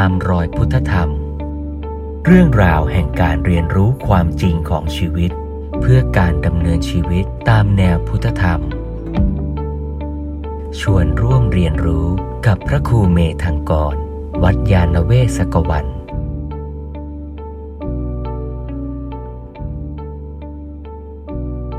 [0.00, 1.10] ตามรอยพุทธธรรม
[2.26, 5.30] เรื่องราวแห่งการเรียนรู้ความจริงของชีวิต
[5.80, 8.60] เพื่อการดำเนินชีวิตตามแนวพุทธธรรม
[10.80, 12.06] ชวนร่วมเรียนรู้
[12.46, 13.94] กับพระครูเมธังกร
[14.42, 15.86] วัดยาณเวศกวัน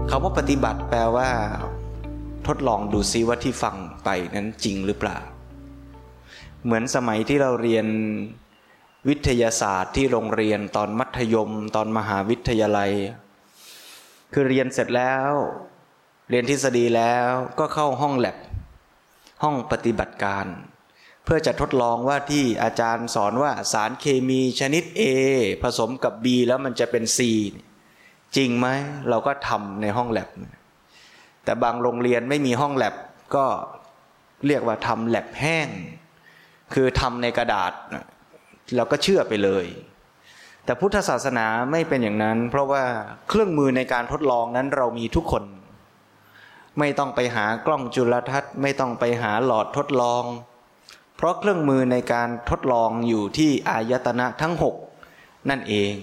[0.09, 1.29] คำว่าปฏิบัติแปลว่า
[2.47, 5.20] ทดลองดูซิว่าที่ฟังไปนั้นจริงหรือเปล่า
[6.66, 7.88] เหมือนสมัยที่เราเรียน
[9.09, 12.91] วิทยาศาสตร์ที่โรงเรียนตอนมัธยม ตอนมหาวิทยาลัย
[14.34, 15.31] คือเรียนเสร็จแล้ว
[16.30, 18.38] เรียนทฤษฎีแล้วก็เข้าห้องแลบ
[19.43, 20.45] ห้องปฏิบัติการ
[21.23, 25.02] เพื่อจะทดลองว่าที่อาจารย์สอนว่าสารเคมีชนิด A
[25.63, 27.20] ผสมกับ B แล้วมันจะเป็น C
[28.35, 28.68] จริงไหม
[29.09, 30.29] เราก็ทำในห้องแลบ
[31.43, 32.95] แต่บางโรงเรียนไม่มีห้องแลบ
[33.35, 33.45] ก็
[34.48, 35.70] เรียกว่าทำแลบแห้ง
[36.74, 37.72] คือทำในกระดาษ
[38.76, 39.66] เราก็เชื่อไปเลย
[40.66, 42.84] แต่พุทธศาสนาไม่เป็นอย่างนั้น เพราะว่า
[43.30, 45.44] เครื่องมือในการทดลองนั้นเรามีทุกคน
[46.80, 50.24] ไม่ต้องไปหากล้องจุลทรรศน์ ไม่ต้องไปหาหลอดทดลอง
[51.16, 54.76] เพราะเครื่องมือในการทดลองอยู่ที่อายตนะทั้งหก
[55.50, 55.94] นั่นเอง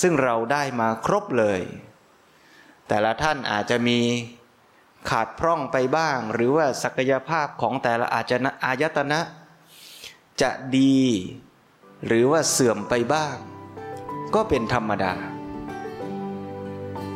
[0.00, 1.60] ซึ่งเราได้มาครบเลย
[2.88, 3.98] แต่ละท่านอาจจะมี
[5.10, 9.20] ขาดพร่องไปบ้าง หรือว่าศักยภาพของแต่ละอาจนะอายตนะ
[10.42, 10.98] จะดี
[12.06, 13.36] หรือว่าเสื่อมไปบ้าง
[14.34, 15.14] ก็เป็นธรรมดา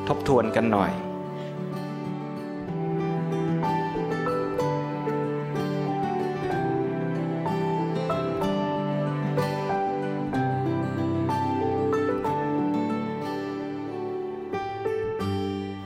[0.09, 0.93] ทบทวนกันหน่อย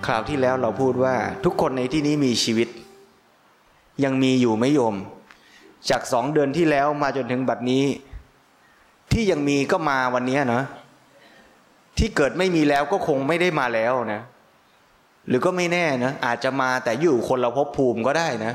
[0.07, 2.69] คราวที่แล้วเราพูดว่าทุกคนในที่นี้มีชีวิต
[4.05, 4.97] ยังมีอยู่ไม่โยม
[5.91, 7.85] จากสองเดือนที่แล้วมาจนถึงบัดนี้
[9.13, 10.63] ที่ยังมีก็มาวันนี้นะ
[11.99, 14.23] ที่เกิดไม่มีแล้วก็คงไม่ได้มาแล้วนะ
[15.29, 18.55] หรือก็ไม่แน่นะอาจจะมาแต่อยู่คนเราพบภูมิก็ได้นะ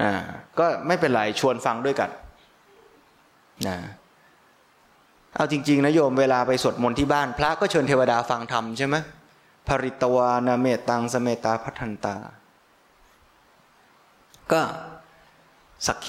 [0.00, 0.12] อ่า
[0.58, 2.10] ก็ไม่เป็นไรชวนฟังด้วยกัน
[3.68, 3.76] นะ
[5.34, 8.96] เอาจริง ๆนะโยมเวลาไปสวดมนต์ที่บ้าน พระก็เชิญเทวดาฟังธรรมใช่ไหม
[9.68, 12.14] ภริตวานาเมตังสเมตาพัทันตา
[14.52, 14.60] ก็
[15.86, 16.08] สักเค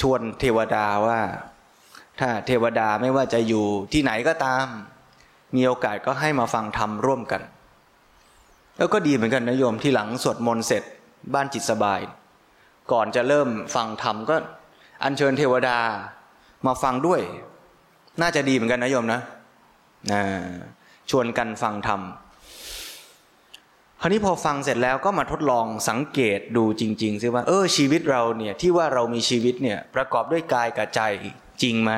[0.00, 1.20] ชวนเทวดาว่า
[2.20, 4.66] ถ้าเทวดาไม่ว่าจะอยู่ที่ไหนก็ตาม
[5.54, 7.42] มีโอกาสก็ให้มาฟังธรรมร่วมกัน
[8.76, 10.82] แล้วก็ดีเหมือนกันนะโยมที่หลังสวดมนต์เสร็จ
[11.34, 12.00] บ้านจิตสบาย
[12.92, 14.36] ก่อนจะเริ่มฟังธรรมก็
[15.02, 15.78] อัญเชิญเทวดา
[16.66, 17.20] มาฟังด้วย
[18.20, 19.20] น่าจะดีเหมือนกันนะโยมนะ
[20.12, 20.22] นะ
[21.10, 22.00] ชวนกันฟังธรรม
[24.04, 31.00] คราวนี้พอฟังเสร็จแล้วก็มาทดลองสังเกตดูจริงๆซิว่า เออชีวิตเราเนี่ยที่ว่าเรามีชีวิตเนี่ยประกอบด้วยกายกับใจ
[31.62, 31.92] จริงไหม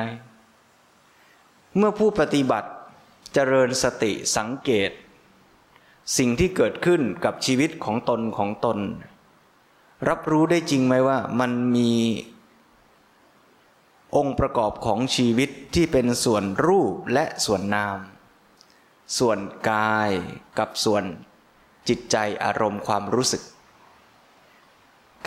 [1.77, 2.69] เมื่อผู้ปฏิบัติ
[3.33, 4.91] เจริญสติสังเกต
[6.17, 8.77] สิ่งที่เกิดขึ้นกับชีวิตของตนของตน
[10.09, 11.93] รับรู้ได้จริงไหมว่ามันมี
[14.15, 17.99] องค์ประกอบของชีวิตที่เป็นส่วนรูปและส่วนนาม
[19.17, 19.37] ส่วน
[19.69, 20.11] กาย
[20.59, 21.05] กับส่วน
[21.87, 23.43] จิตใจอารมณ์ความรู้สึก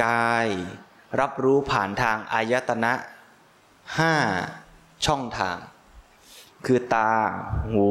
[0.04, 0.48] กาย
[1.20, 2.92] รับรู้ผ่านทางอายตนะ
[3.98, 4.14] ห้า
[5.06, 5.56] ช่องทาง
[6.66, 7.10] คือตา
[7.70, 7.86] หู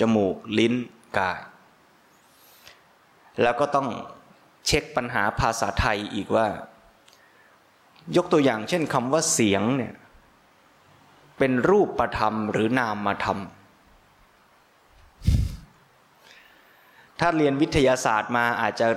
[0.00, 0.74] จมูก ลิ้น
[1.18, 1.40] กาย
[3.42, 3.88] แล้วก็ต้อง
[4.66, 6.46] เช็คปัญหาภาษาไทยอีกว่า
[8.16, 9.94] ยกตัวอย่างเช่นคำว่าเสียงเนี่ย
[11.38, 13.38] เป็นรูปประธรรมหรือนามมาธรรม
[17.24, 18.88] ถ้าเรียนวิทยาศาสตร์มาอาจจะ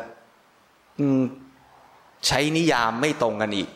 [2.28, 3.70] ใช้นิยามไม่ตรงกันอีก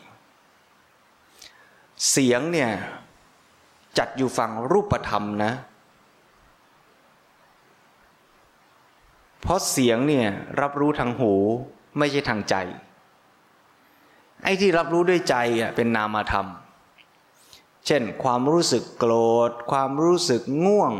[2.10, 2.70] เสียงเนี่ย
[3.98, 5.52] จัดอยู่ฝั่งรูปธรรมนะ
[9.40, 10.26] เพราะเสียงเนี่ย
[10.60, 11.32] รับรู้ทางหู
[11.98, 12.54] ไม่ใช่ทางใจ
[14.42, 16.46] ไอ้ที่รับรู้ด้วยใจอะเป็นนามธรรม
[17.86, 19.14] เช่น ความรู้สึกโกร
[19.48, 20.92] ธ ความรู้สึกง่วง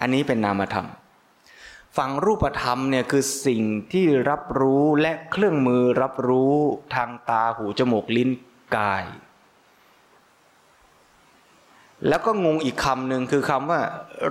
[0.00, 0.88] อันนี้เป็นนามธรรม
[1.98, 3.62] ฟังรูปธรรมเนี่ยคือสิ่ง
[3.92, 6.54] ที่รับรู้และเครื่องมือรับรู้
[6.94, 8.30] ทางตาหูจมูกลิ้น
[8.76, 9.04] กาย
[12.08, 13.80] แล้วก็งงอีกคำหนึ่งคือคำว่า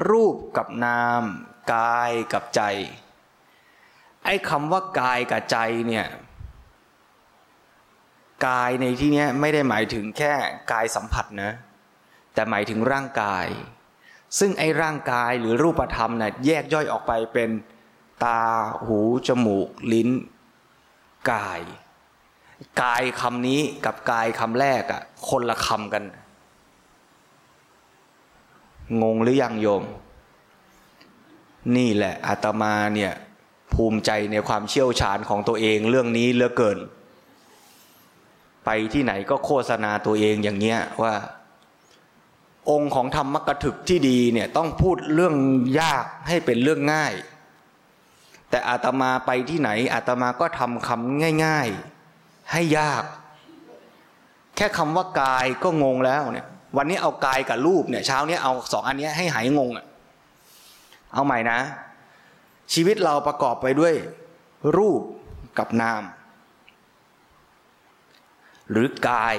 [0.10, 1.24] รูปกับนาม
[1.74, 2.62] กายกับใจ
[4.26, 6.06] ไอ้คำว่ากายกับใจเนี่ย
[8.48, 10.34] กายในที่นี้ไม่ได้หมายถึงแค่
[10.72, 11.52] กายสัมผัสนะ
[12.34, 13.48] แต่หมายถึงร่างกาย
[14.40, 17.50] ซึ่งไอ้ร่างกายหรือรูปธรรมนะ่ะแยกย่อยออกไปเป็น
[18.24, 18.42] ตา
[18.86, 20.10] หูจมูก ลิ้น
[21.32, 21.62] กาย
[22.82, 26.04] กายคำนี้กับกายคำแรกอะ่ะคนละคำกัน
[29.02, 29.84] งงหรือยังโยม
[31.78, 33.14] นี่แหละอาตมาเนี่ย
[33.74, 36.78] ภูมิใจในความเชี่ยวชาญของตัวเองเรื่องนี้เหลือเกิน
[38.66, 41.14] ไปที่ไหนก็โฆษณาตัวเองอย่างเงี้ยว่า
[42.70, 45.36] องค์ของธรรมกถึกที่ดีเนี่ยต้องพูดเรื่อง
[45.80, 47.14] ยากให้เป็นเรื่องง่าย
[48.50, 51.68] แต่อาตมาไปที่ไหนอาตมาก็ทำคำง่าย
[52.10, 53.04] ๆ ให้ยาก
[54.56, 56.48] แค่คำว่ากายก็งงแล้วเนี่ย
[56.78, 59.86] วันนี้เอากายกับรูปเนี่ยเช้านี้เอาสองอันนี้ให้หายงงอะ
[61.14, 61.60] เอาใหม่นะ
[62.74, 63.94] ชีวิตเราประกอบไปด้วย
[64.78, 65.02] รูป
[65.60, 66.02] กับนาม
[68.72, 69.36] หรือกาย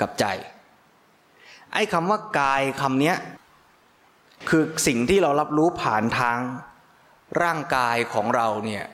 [0.00, 0.26] กับใจ
[1.76, 3.14] ไอ้คำว่ากายคำนี้
[4.48, 6.38] คือสิ่งที่เรารับรู้ผ่านทาง
[7.42, 8.84] ร่างกายของเราเนี่ย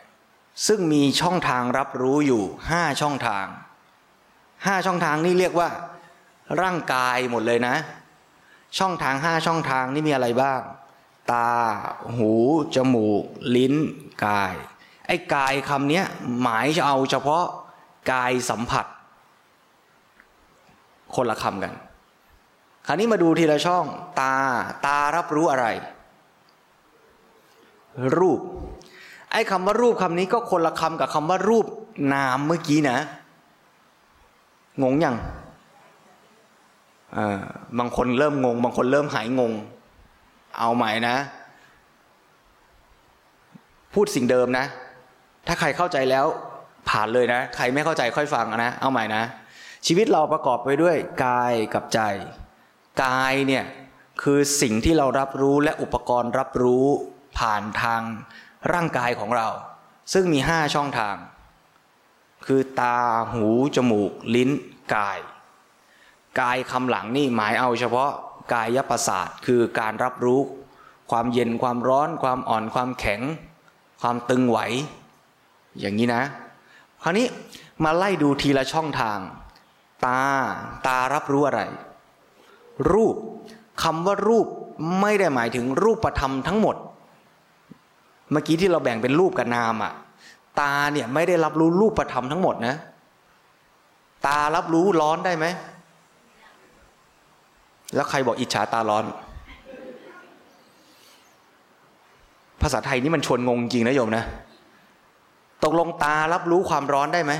[0.66, 3.46] ซึ่งมีช่องทางรับรู้อยู่ห้าช่องทาง
[4.66, 5.68] ห้าช่องทางนี่เรียกว่า
[6.62, 7.76] ร่างกายหมดเลยนะ
[8.78, 10.60] ช่องทางห้าช่องทางนี่มีอะไรบ้าง
[11.32, 11.50] ตา
[12.16, 12.32] หู
[12.74, 13.24] จมูก
[13.56, 13.74] ลิ้น
[14.26, 14.54] กาย
[15.06, 16.02] ไอ้กายคำนี้
[16.40, 17.44] หมายจะเอาเฉพาะ
[18.12, 18.86] กายสัมผัส
[21.14, 21.74] คนละคำกัน
[22.86, 23.84] คราวนี้มาดูทีละช่อง
[24.20, 24.34] ตา
[24.86, 25.66] ตารับรู้อะไร
[28.18, 28.40] รูป
[29.32, 31.66] ไอ้คำว่ารูปคำนี้ก็คนละคำกับคำว่ารูป
[32.12, 32.98] นามเมื่อกี้นะ
[34.82, 35.16] งงยัง
[37.78, 39.52] บางคนเริ่มงง บางคนเริ่มหายงง
[40.58, 41.16] เอาใหม่นะ
[43.94, 44.64] พูดสิ่งเดิมนะ
[45.46, 46.26] ถ้าใครเข้าใจแล้ว
[46.88, 49.22] ผ่านเลยนะ ใครไม่เข้าใจค่อยฟังนะ เอาใหม่นะ
[49.86, 52.00] ชีวิตเราประกอบไปด้วยกายกับใจ
[53.04, 53.64] กายเนี่ย
[54.22, 56.86] คือสิ่งที่เรารับรู้และอุปกรณ์รับรู้
[57.38, 58.02] ผ่านทาง
[58.72, 59.48] ร่างกายของเรา
[60.12, 61.16] ซึ่งมีห้าช่องทาง
[62.46, 62.98] คือตา
[63.32, 63.46] หู
[63.76, 64.50] จมูก ลิ้น
[64.94, 65.18] กาย
[66.40, 68.10] กายคำหลังนี่หมายเอาเฉพาะ
[68.54, 70.40] กายประสาทคือการรับรู้
[71.10, 73.20] ความเย็นความร้อน ความอ่อนความแข็ง
[74.00, 74.58] ความตึงไหว
[75.80, 76.22] อย่างนี้นะ
[77.02, 77.26] คราวนี้
[77.84, 79.18] มาไล่ดูทีละช่องทาง
[80.06, 80.20] ตา
[80.86, 81.60] ตารับรู้อะไร
[82.92, 83.16] รูป
[83.82, 84.46] คำว่ารูป
[85.00, 86.76] ไม่ได้หมายถึงรูปธรรมทั้งหมด
[88.30, 89.92] เมื่อกี้ที่เราแบ่งเป็นรูปกับนามอะ
[90.60, 92.76] ตาเนี่ยไม่ได้รับรู้รูปธรรมทั้งหมดนะ
[94.26, 95.46] ตารับรู้ร้อนได้ไหม
[97.94, 99.04] แล้วใครบอกอิจฉาตาร้อน
[102.62, 104.24] ภาษาไทยนี่มันชวนงงจริงนะโยมนะ
[105.64, 107.32] ตกลงตารับรู้ความร้อนได้ไหม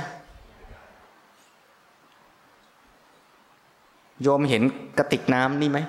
[4.21, 4.63] โยมเห็น
[4.97, 5.79] กระติกน้ำนี่ไหม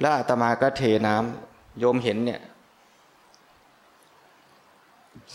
[0.00, 2.40] แล้วอาตมาก็เทน้ำโยมเห็นเนี่ย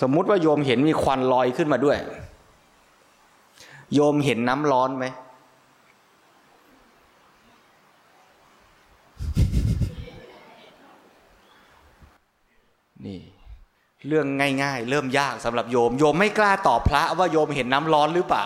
[0.02, 1.98] สมมุติว่าโยมเห็นมีควันลอยขึ้นมาด้วย
[3.94, 5.06] โยมเห็นน้ำร้อนไหม
[13.06, 13.20] นี่
[14.08, 14.26] เรื่อง
[14.64, 18.46] ง่าย ๆ เริ่มยากสำหรับโยม โยมไม่กล้าตอบพระว่าโยมเห็นน้ำร้อนหรือเปล่า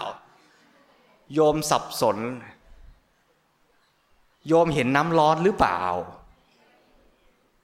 [1.33, 2.17] โยมสับสน
[4.47, 5.81] โยมเห็นน้ำร้อนหรือเปล่า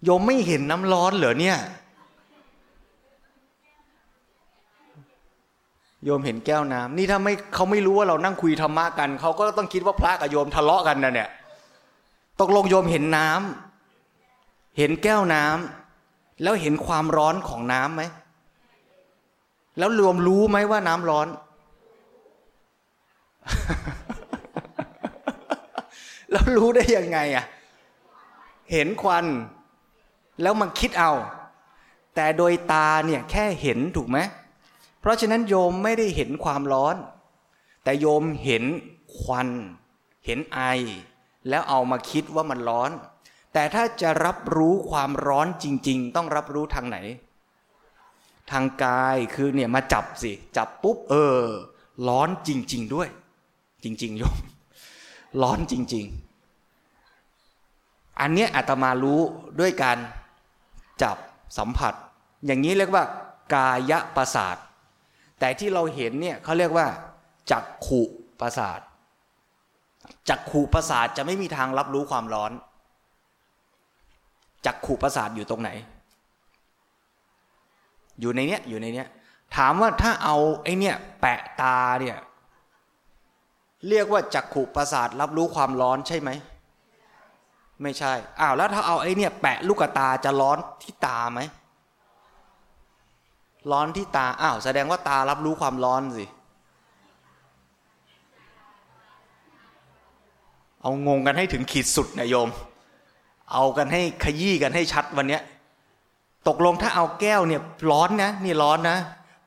[0.04, 1.58] โยมไม่เห็นน้ำร้อนเหรอเนี่ย
[6.06, 11.30] โยมเห็นแก้วน้ำนี่ถ้าไม่เขาไม่รู้ว่าเรานั่งคุยธรรมะกัน เขาก็ต้องคิดว่าพระกับโยมทะเลาะกันนะเนี่ย
[12.40, 18.04] ตกลงโยมเห็นน้ำเห็นแก้วน้ำแล้วเห็นความร้อนของน้ำไหม
[19.78, 21.28] แล้วรวมรู้ไหมว่าน้ำร้อน
[26.32, 27.46] แล้วรู้ได้ยังไงอะ
[28.72, 29.26] เห็นควัน
[30.42, 31.12] แล้วมันคิดเอา
[32.16, 34.18] แต่โดยตาเนี่ยแค่เห็นถูกไหม
[35.00, 36.96] เพราะฉะนั้นโยมไม่ได้เห็นความร้อน
[37.84, 38.64] แต่โยมเห็น
[39.18, 39.50] ควัน
[40.26, 40.60] เห็นไอ
[41.50, 42.92] แล้วเอามาคิดว่ามันร้อน
[43.54, 46.98] แต่ถ้าจะรับรู้ความร้อนจริง ๆ ต้องรับรู้ทางไหน
[48.52, 51.40] ทางกายคือเนี่ยมาจับสิ จับปุ๊บเออ
[52.08, 53.10] ร้อนจริง ๆ ด้วย
[53.84, 54.38] จริงๆโยม
[55.42, 56.06] ร้อนจริง
[57.34, 59.20] ๆ อันนี้อาตมารู้
[59.60, 59.98] ด้วยการ
[61.02, 61.18] จับ
[61.58, 61.94] สัมผัส
[62.46, 63.04] อย่างนี้เรียกว่า
[63.54, 64.58] กายประสาท
[65.40, 66.88] แต่ที่เราเห็นเนี่ยเขาเรียกว่า
[67.52, 68.02] จักขุ
[68.40, 68.80] ประสาท
[70.30, 72.52] จักขุประสาทจะไม่มีทางรับรู้ความร้อน
[74.66, 75.70] จักขู่ประสาทอยู่ตรงไหน
[78.20, 79.08] อยู่ในเนี้ยอยู่ในเนี้ย
[79.56, 82.18] ถามว่าถ้าเอาไอ้เนี่ยแปะตาเนี่ย
[83.90, 86.30] เรียกว่าจักขูประสาทรับรู้ความร้อนใช่ไหม
[87.82, 91.42] ไม่ใช่อ้าวแล้วถ้าเอาไอ้เนี่ยแปะลูกตาจะร้อนที่ตาไหม
[93.72, 96.26] ร้อนที่ตาอ้าวแสดงว่าตารับรู้ความร้อนสิ
[100.82, 102.50] เอางงกันให้ถึงขีดสุดนะโยม
[103.52, 105.44] เอากันให้ขยี้กันให้ชัดวันเนี้ย
[106.48, 107.62] ตกลงถ้าเอาแก้วเนี่ย
[107.92, 108.98] ร้อนนะนี่ร้อนนะ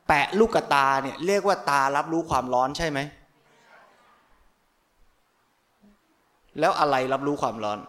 [0.07, 2.99] แปะลูกตาเนี่ยเรียกว่าตารับรู้ความร้อนใช่ไหม
[6.59, 7.79] แล้วอะไรรับรู้ความร้อน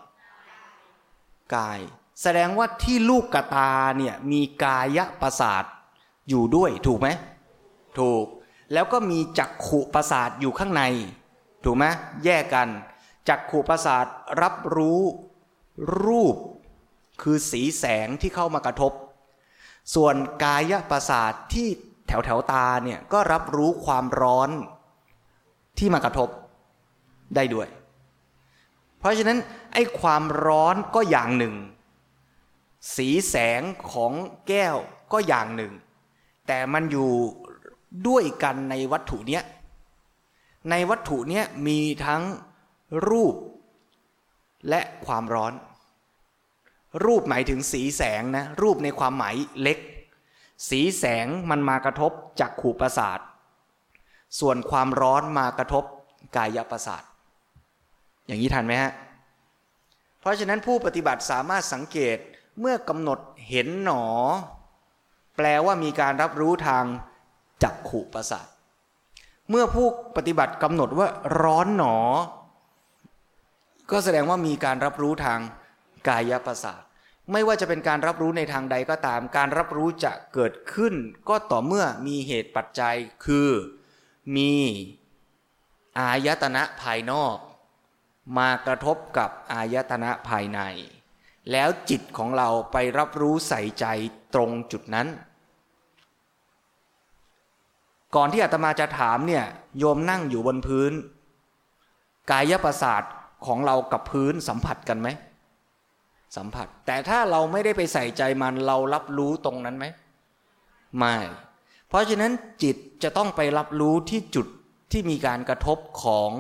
[1.56, 1.80] กาย
[2.22, 5.64] แสดงว่าที่ลูกกระตาเนี่ยมีกายประสาท
[6.28, 7.08] อยู่ด้วยถูกไหม
[7.98, 8.24] ถูก
[8.72, 10.82] แล้วก็มีจักขุประสาทอยู่ข้างใน
[11.64, 11.84] ถูกไหม
[12.24, 12.68] แยกกัน
[13.28, 14.06] จักขุประสาท
[14.42, 15.00] รับรู้
[16.04, 16.36] รูป
[17.22, 18.92] คือสีแสงที่เข้ามากระทบ
[19.94, 21.68] ส่วนกายประสาทที่
[22.08, 24.50] แถวแถวตาเนี่ยก็รับรู้ความร้อน
[25.78, 26.28] ที่มากระทบ
[27.36, 27.68] ได้ด้วย
[29.06, 29.38] ราะฉะนั้น
[29.72, 31.54] ไอ้ความร้อนก็อย่างหนึ่ง
[32.96, 34.12] สีแสงของ
[34.48, 34.76] แก้ว
[35.12, 35.72] ก็อย่างหนึ่ง
[36.46, 37.10] แต่มันอยู่
[38.08, 39.42] ด้วยกันในวัตถุเนี้ย
[40.70, 42.22] ในวัตถุเนี้ยมีทั้ง
[43.08, 43.34] รูป
[44.68, 45.52] และความร้อน
[47.04, 49.78] รูปหมายถึงสีแสงนะ รูปในความหมายเล็ก
[50.68, 53.20] สีแสงมันมากระทบจากขูประสาท
[54.40, 55.84] ส่วนความร้อนมากระทบ
[56.36, 57.02] กายประสาท
[58.26, 58.92] อย่างนี้ทันไหมฮะ
[60.20, 62.18] เพราะฉะนั้นผู้ปฏิบัติสามารถสังเกต
[62.60, 63.18] เมื่อกำหนด
[63.48, 64.04] เห็นหนอ
[65.36, 66.84] แปลว่ามีการรับรู้ทาง
[67.62, 68.46] จักขุประสาท
[69.50, 71.08] เมื่อผู้ปฏิบัติกำหนดว่า
[71.42, 71.96] ร้อนหนอ
[73.90, 75.40] ก็แสดงว่ามีการรับรู้ทาง
[76.08, 76.82] กายประสาท
[77.32, 80.94] ไม่ว่าจะเป็นการรับรู้ในทางใดก็ตาม การรับรู้จะเกิดขึ้น
[81.28, 83.50] ก็ต่อเมื่อมีเหตุปัจจัยคือ
[84.36, 84.52] มี
[85.98, 87.36] อายตนะภายนอก
[88.38, 90.60] มากระทบกับอายตนะภายใน
[91.52, 93.86] แล้วจิตของเราไปรับรู้ใส่ใจ
[94.34, 95.08] ตรงจุดนั้น
[98.14, 99.44] ก่อนที่อาตมาจะถามเนี่ย
[99.78, 100.92] โยมนั่งอยู่บนพื้น
[102.30, 103.02] กายประสาท
[103.46, 105.08] ของเรากับพื้นสัมผัสกันไหม
[106.36, 109.86] สัมผัส แต่ถ้าเราไม่ได้ไปใส่ใจมันเรารับรู้ตรงนั้นไหม
[110.98, 111.16] ไม่
[111.88, 114.46] เพราะฉะนั้นจิตจะต้องไปรับรู้ที่จุด
[114.92, 116.30] ที่มีการกระทบของ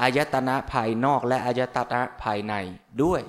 [0.00, 2.54] อายตนะภายนอกและอายตนะภายใน
[3.02, 3.22] ด้วย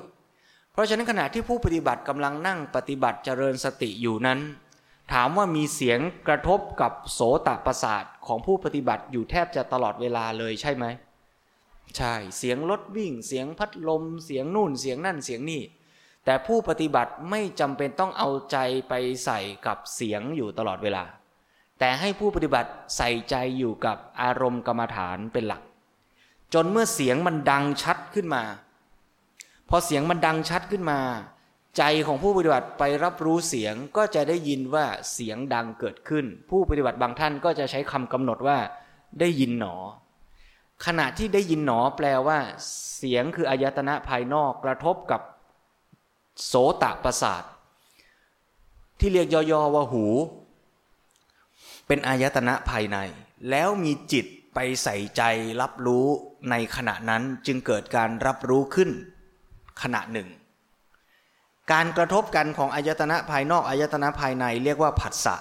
[0.71, 4.39] เพราะฉะนั้นขณะที่ผู้ปฏิบัติกำลังนั่งปฏิบัติเจริญสติอยู่นั้น
[5.13, 10.85] ถามว่ามีเสียงกระทบกับโสตประสาทของผู้ปฏิบัติอยู่แทบจะตลอดเวลาเลยใช่ไหม
[11.97, 15.63] ใช่เสียงรถวิ่ง เสียงพัดลม เสียงนู่นเสียงนั่นเสียงนี่
[16.25, 18.57] แต่ผู้ปฏิบัติไม่จำเป็นต้องเอาใจ
[18.89, 18.93] ไป
[19.25, 21.03] ใส่กับเสียงอยู่ตลอดเวลา
[21.79, 25.61] แต่ให้ผู้ปฏิบัติใส่ใจอยู่กับอารมณ์กรรมฐานเป็นหลัก
[26.53, 28.43] จนเมื่อเสียงมันดังชัดขึ้นมา
[29.69, 30.99] พอเสียงมันดังชัดขึ้นมา
[31.77, 38.57] ใจของผู้ปฏิบัติไปรับรู้เสียงก็จะได้ยินว่าเสียงดังเกิดขึ้น ผู้ปฏิบัติบางท่านก็จะใช้คำกำหนดว่า
[39.19, 39.75] ได้ยินหนอ
[40.85, 42.39] ขณะที่ได้ยินหนอแปลว่า
[42.97, 45.21] เสียงคืออายตนะภายนอกกระทบกับ
[46.45, 47.43] โสตประสาท
[48.99, 50.05] ที่เรียกย่อๆว่าหู
[51.87, 52.97] เป็นอายตนะภายใน
[53.49, 55.21] แล้วมีจิตไปใส่ใจ
[55.61, 56.07] รับรู้
[56.49, 58.89] ในขณะนั้นจึงเกิดการรับรู้ขึ้น
[59.81, 60.29] ขณะหนึ่ง
[61.71, 65.35] การกระทบกันของอายตนะภายนอกอายตนะภายในเรียกว่าผัสสะ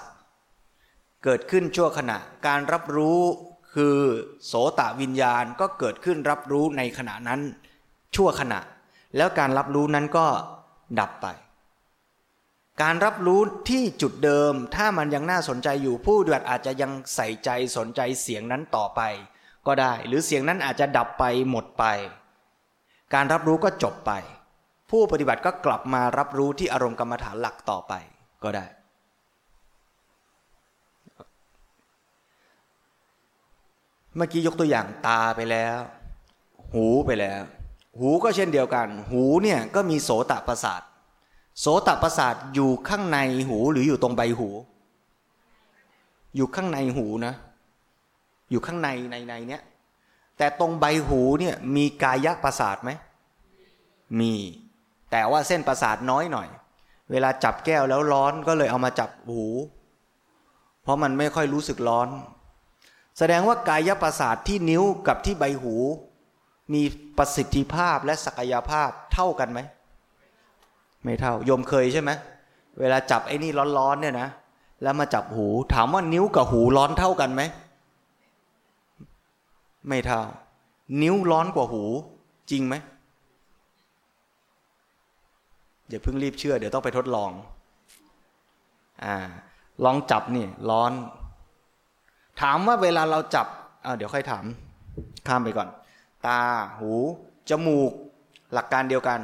[1.23, 3.21] เกิดขึ้นชั่วขณะการรับรู้
[3.73, 3.97] คือ
[4.45, 7.41] โสตวิญญาณก็เกิดขึ้นรับรู้ในขณะนั้น
[8.15, 8.59] ชั่วขณะ
[9.17, 10.27] แล้วการรับรู้นั้นก็
[10.99, 11.27] ดับไป
[12.81, 19.01] การรับรู้ที่จุดเดิมถ้ามันยังน่าสนใจอยู่ผู้ดวดอาจจะยังใส่ใจสนใจเสียงนั้นต่อไป
[19.67, 21.83] ก็ได้ หรือเสียงนั้นอาจจะดับไปหมดไป
[23.13, 24.11] การรับรู้ก็จบไป
[24.89, 27.93] ผู้ปฏิบัติก็กลับมารับรู้ที่อารมณ์กรรมฐานหลักต่อไป
[28.43, 28.65] ก็ได้
[34.15, 35.77] เมื่อกี้ยกตัวอย่างตาไปแล้ว
[36.73, 37.41] หูไปแล้ว
[37.99, 40.81] หูก็เช่นเดียวกัน หูเนี่ยก็มีโสตประสาท
[41.59, 43.17] โสตประสาทอยู่ข้างใน
[43.47, 44.49] หูหรืออยู่ตรงใบหู
[46.35, 47.33] อยู่ข้างในหูนะ
[48.51, 49.61] อยู่ข้างในในในเนี้ย
[50.37, 52.91] แต่ตรงใบหูเนี่ยมีกายประสาทไหม
[54.19, 54.33] มี
[55.11, 56.47] แต่ว่าเส้นประสาทน้อยหน่อย
[57.11, 59.45] เวลาจับแก้วแล้วร้อนก็เลยเอามาจับหู
[60.83, 62.07] เพราะมันไม่ค่อยรู้สึกร้อน
[63.17, 65.75] แสดงว่ากายประสาทที่นิ้วกับที่ใบหู
[66.73, 66.81] มี
[67.17, 69.59] ประสิทธิภาพและศักยภาพเท่ากันไหม
[71.03, 72.11] ไม่เท่าโยมเคยใช่ไหม
[72.79, 74.29] เวลาจับไอ้นี่ร้อนๆเนี่ยนะ
[74.83, 77.41] แล้วมาจับหู ถามว่านิ้วกับหูร้อนเท่ากันไหม
[79.87, 80.21] ไม่เท่า
[81.01, 81.83] นิ้วร้อนกว่าหู
[82.51, 82.75] จริงไหม
[85.89, 87.31] อย่าเพิ่งรีบเชื่อ เดี๋ยวต้องไปทดลอง
[89.03, 89.15] อ่า
[89.83, 90.91] ลองจับนี่ ร้อน
[92.41, 93.47] ถามว่าเวลาเราจับ
[93.85, 94.45] อ่าเดี๋ยวค่อยถาม
[95.27, 95.69] ข้ามไปก่อน
[96.25, 96.39] ตา
[96.79, 96.91] หู
[97.49, 97.91] จมูก
[98.53, 99.19] หลักการเดียวกัน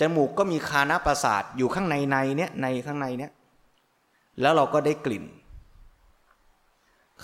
[0.00, 3.32] จมูกก็มีคานาประสาทอยู่ข้างในในเนี้ยในข้างในเนี้ย
[4.40, 5.24] แล้วเราก็ได้กลิ่น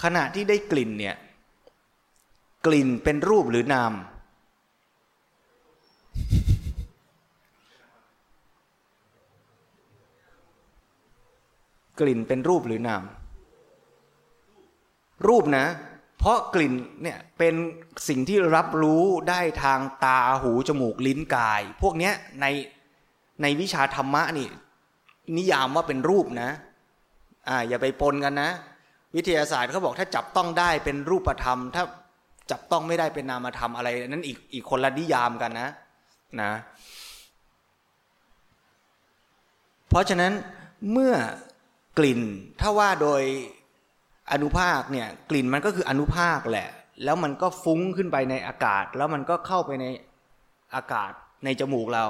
[0.02, 1.16] ขณะที่ได้กลิ่นเนี่ย
[2.66, 3.92] กลิ่นเป็นรูปหรือนาม
[12.00, 13.02] กลิ่นเป็นรูปหรือนาม
[15.26, 15.66] รูปนะ
[16.18, 17.54] เพราะกลิ่นเนี่ยเป็น
[18.08, 22.46] สิ่งที่รับรู้ได้ทางตาหูจมูกลิ้นกาย พวกเนี้ยใน
[23.42, 24.48] ในวิชาธรรมะนี่
[25.36, 26.50] นิยามว่าเป็นรูปนะ
[27.48, 28.50] อ่า อย่าไปปนกันนะ
[29.16, 31.84] วิทยาศาสตร์เขาบอกถ้าจับต้องได้เป็นรูปธรรม ถ้า
[32.50, 35.68] จับต้องไม่ได้เป็นนามธรรมอะไร นั้นอีกอีกคนละนิยามกันนะ
[36.42, 36.52] นะ
[39.88, 40.32] เพราะฉะนั้น
[40.92, 41.14] เมื่อ
[41.98, 42.20] กลิ่น
[42.60, 43.22] ถ้าว่าโดย
[44.32, 46.68] อนุภาคเนี่ยกลิ่นมันก็คืออนุภาคแหละ
[47.04, 49.86] แล้วมันก็ฟุ้งขึ้นไปในอากาศ แล้วมันก็เข้าไปใน
[50.74, 51.12] อากาศ
[51.44, 52.04] ในจมูกเรา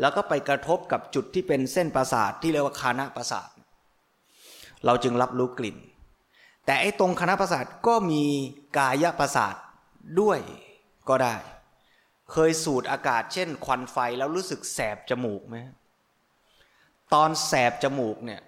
[0.00, 3.48] แล้วก็ไปกระทบกับจุดที่เป็นเส้นประสาทที่เรียกว่าคานะประสาท
[4.86, 5.76] เราจึงรับรู้กลิ่น
[6.66, 8.22] แต่ไอ้ตรงคณะประสาทก็มี
[8.78, 9.54] กายประสาท
[10.20, 10.38] ด้วย
[11.08, 11.36] ก็ได้
[12.32, 15.56] เคยสูดอากาศเช่น ควันไฟแล้วรู้สึกแสบจมูกไหม
[17.14, 18.40] ตอนแสบจมูกเนี่ย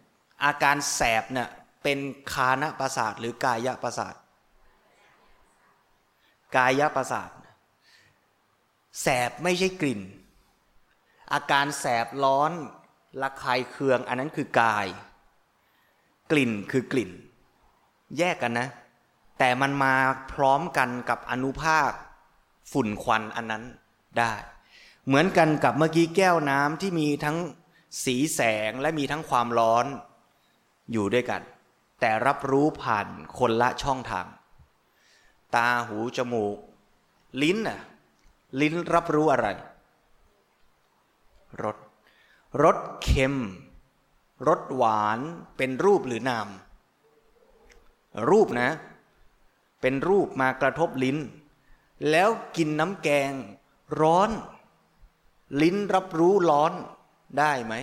[0.45, 1.49] อาการแสบเนี่ย
[1.83, 1.99] เป็น
[2.33, 4.15] คานประสาทหรือกายะประสาท
[6.57, 7.31] กายะประสาท
[9.03, 10.01] แสบไม่ใช่กลิ่น
[11.33, 12.53] อาการแสบร้อน
[13.23, 14.87] ระคายเคือง อันนั้นคือกาย
[16.31, 17.11] กลิ่นคือกลิ่น
[18.19, 18.69] แยกกันนะ
[19.39, 19.95] แต่มันมา
[20.33, 21.91] พร้อมกันกับอนุภาค
[22.73, 23.65] ฝุ่นควันอันนั้น
[24.19, 24.35] ได้
[25.07, 27.37] เหมือนกันกับเมื่อกี้แก้วน้ำที่มีทั้ง
[28.05, 29.87] สีแสงและมีทั้งความร้อน
[30.93, 31.43] อยู่ด้วยกัน
[32.01, 33.07] แต่รับรู้ผ่าน
[33.39, 34.27] คนละช่องทาง
[35.55, 36.57] ตาหูจมูก
[37.43, 37.81] ลิ้นน่ะ
[38.61, 39.49] ลิ้นรับรู้อะไร
[41.63, 41.77] รส
[42.63, 43.35] รสเค็ม
[44.49, 45.19] รสหวาน
[45.57, 46.49] เป็นรูปหรือนาม
[48.31, 48.71] รูปนะ
[49.81, 51.19] เป็นรูปมากระทบลิ้น
[52.11, 53.33] แล้วกินน้ำแกง
[54.01, 54.31] ร้อน
[55.63, 56.73] ลิ้นรับรู้ร้อน
[57.39, 57.75] ได้ไหม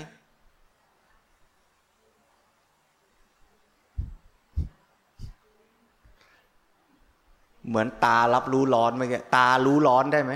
[7.68, 10.34] เหมือนตารับรู้ร้อนไหมแกตารู้ร้อนได้ไหม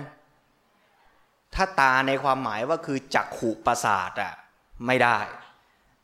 [1.56, 4.34] ถ้าตาในความหมายว่าคือจักขู่ประสาทอะ
[4.88, 5.18] ไม่ได้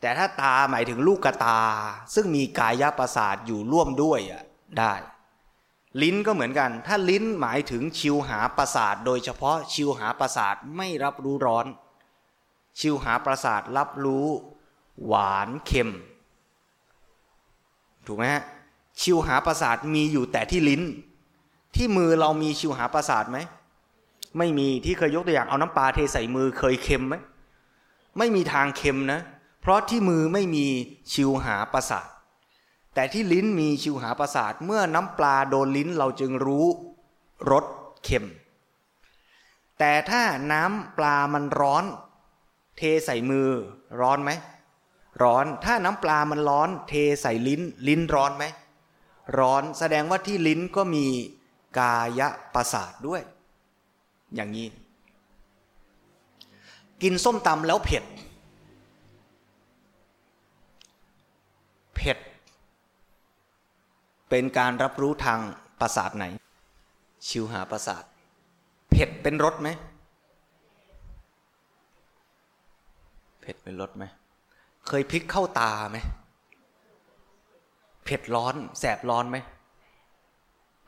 [0.01, 1.59] แต่ถ้าตาหมายถึงลูกกตา
[2.13, 4.43] ซึ่งมีกายประสาทอยู่ร่วมด้วยอะ
[4.79, 4.93] ได้
[6.01, 11.65] ลิ้นก็เหมือนกัน ถ้าลิ้นหมายถึงชิวหาประสาท โดยเฉพาะชิวหาประสาทไม่รับรู้ร้อน
[12.79, 14.27] ชิวหาประสาทรับรู้
[15.05, 15.91] หวานเค็ม
[18.07, 18.43] ถูกไหมฮะ
[19.01, 20.81] ชิวหาประสาทมีอยู่แต่ที่ลิ้น
[21.75, 23.37] ที่มือเรามีชิวหาประสาทไหม
[24.37, 27.15] ไม่มีที่เคยยกตัวอย่างเอาน้ำปลาเทใส่มือเคยเค็มไหม
[28.17, 29.19] ไม่มีทางเค็มนะ
[29.61, 30.65] เพราะที่มือไม่มี
[31.13, 32.07] ชิวหาประสาท
[32.95, 36.65] แต่ที่ลิ้นมีชิวหาประสาท เมื่อน้ำปลาโดนลิ้นเราจึงรู้
[37.51, 37.65] รส
[38.03, 38.27] เค็ม
[39.79, 41.83] แต่ถ้าน้ำปลามันร้อน
[42.77, 43.49] เทใส่มือ
[44.01, 44.31] ร้อนไหม
[45.23, 48.45] ร้อนถ้าน้ำปลามันร้อน เทใส่ลิ้น ลิ้นร้อนไหม
[49.39, 51.05] ร้อนแสดงว่าที่ลิ้นก็มี
[51.79, 52.21] กาย
[52.53, 53.21] ประสาทด้วย
[54.35, 54.67] อย่างนี้
[57.01, 58.03] กินส้มตำแล้วเผ็ด
[61.95, 62.17] เผ็ด
[64.37, 65.39] เป็นการรับรู้ทาง
[65.79, 66.25] ประสาทไหน
[67.27, 68.03] ชิวหาประสาท
[68.89, 69.69] เผ็ดเป็นรสไหม
[73.41, 74.03] เผ็ดเป็นรสไหม
[74.87, 75.97] เคยพลิกเข้าตาไหม
[78.05, 79.37] เผ็ดร้อนแสบร้อนไหม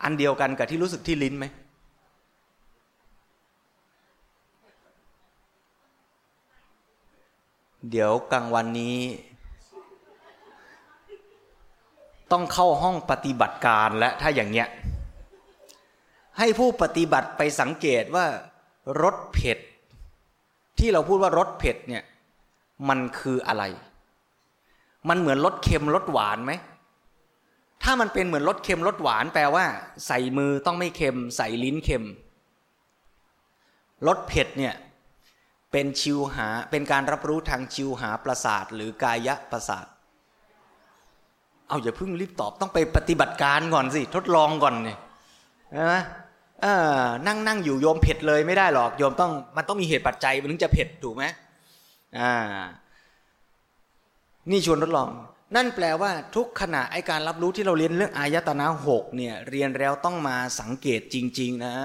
[0.03, 1.45] อันเดียวกันกับที่รู้สึกที่ลิ้นไหม
[7.89, 8.97] เดี๋ยวกลางวันนี้
[12.31, 14.67] ต้องเข้าห้องปฏิบัติการและถ้าอย่างเงี้ย
[16.37, 18.25] ให้ผู้ปฏิบัติไปสังเกตว่า
[19.03, 19.57] รสเผ็ด
[20.79, 22.03] ที่เราพูดว่ารสเผ็ดเนี่ย
[22.89, 23.63] มันคืออะไร
[25.09, 26.51] มันเหมือนรสเค็มรสหวานไหม
[27.83, 29.65] ถ้ามันเป็นเหมือนรสเค็มรสหวานแปลว่า
[30.07, 32.05] ใส่มือต้องไม่เค็ม ใส่ลิ้นเค็ม
[34.07, 34.75] รสเผ็ดเนี่ย
[35.71, 39.85] เป็นชิวหาเป็นการรับรู้ทางชิวหาประสาท หรือกายะประสาท
[41.67, 44.97] เอาอย่าเพิ่งรีบตอบต้องไปปฏิบัติการก่อนสิ ทดลองก่อนเนี่ย
[45.93, 46.03] นะ
[47.27, 51.23] นั่งนั่งอยู่โยมเผ็ดเลยไม่ได้หรอกโยมต้องมันต้องมีเหตุปัจจัยมันถึงจะเผ็ดถูกไหม
[52.19, 52.33] อ่า
[54.49, 55.09] นี่ชวนทดลอง
[55.55, 61.75] นั่นแปลว่าทุกขณะไอการรับรู้ที่เราเรียนเรื่องอายตนะหกเนี่ย เรียนแล้วต้องมาสังเกตจริง ๆ นะ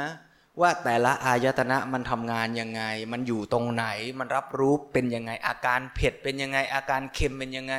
[0.60, 3.84] ว่าแต่ละอายตนะมันทำงานยังไง มันอยู่ตรงไหน
[4.18, 7.74] มันรับรู้เป็นยังไง อาการเผ็ดเป็นยังไง อาการเค็มเป็นยังไง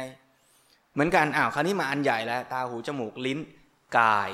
[0.93, 3.39] เหมือนกันอ้าวคราวนี้มาอันใหญ่แล้ว ตาหูจมูกลิ้น
[3.97, 4.31] กาย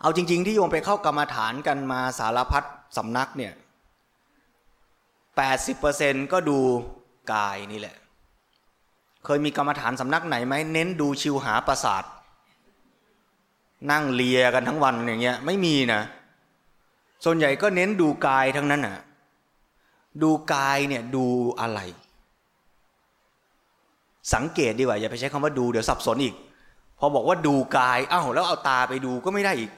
[0.00, 2.64] เอาจริง ๆ ที่โยมไปเข้ากรรมฐานกันมาสารพัด
[2.96, 3.52] สำนักเนี่ย
[5.36, 6.58] แปดสิบเปอร์เซ็นก็ดู
[7.34, 7.96] กายนี่แหละ
[9.24, 12.04] เคยมีกรรมฐานสำนักไหนไหมเน้นดูชิวหาประสาท
[13.90, 16.02] นั่งเลียกันทั้งวันอย่างเงี้ยไม่มีนะ
[17.24, 18.98] ส่วนใหญ่ก็เน้นดูกายทั้งนั้นน่ะ
[20.22, 21.26] ดูกายเนี่ยดู
[21.60, 21.80] อะไร
[24.34, 26.34] สังเกตดีกว่าอย่าไปใช้คำว่าดูเดี๋ยวสับสนอีก
[26.98, 29.70] พอบอกว่าดูกายอ้าวแล้วเอาตาไปดูก็ไม่ได้อีก